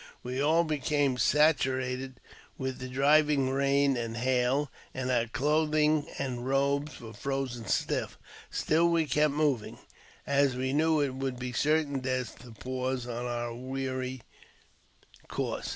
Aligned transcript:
We 0.23 0.41
all 0.41 0.63
became 0.63 1.19
saturated 1.19 2.19
with 2.57 2.79
the 2.79 2.87
driving 2.89 3.51
rain 3.51 3.95
and 3.95 4.17
hail, 4.17 4.71
and 4.95 5.11
our 5.11 5.27
clothing 5.27 6.07
and 6.17 6.43
robes 6.47 6.99
were 6.99 7.13
frozen 7.13 7.67
stiff; 7.67 8.17
still 8.49 8.89
we 8.89 9.05
kept 9.05 9.31
moving, 9.35 9.77
as 10.25 10.55
we 10.55 10.73
knew 10.73 11.01
it 11.01 11.13
would 11.13 11.37
be 11.37 11.53
certain 11.53 11.99
death 11.99 12.39
to 12.39 12.49
pause 12.51 13.05
on 13.05 13.25
our 13.27 13.53
weary 13.53 14.23
course. 15.27 15.69